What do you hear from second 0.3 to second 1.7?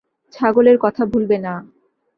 ছাগলের কথা ভুলবে না।